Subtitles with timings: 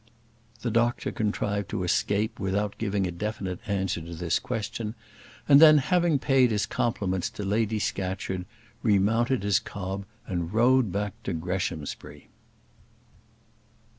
[0.63, 4.95] The doctor contrived to escape without giving a definite answer to this question;
[5.47, 8.45] and then, having paid his compliments to Lady Scatcherd,
[8.81, 12.29] remounted his cob and rode back to Greshamsbury.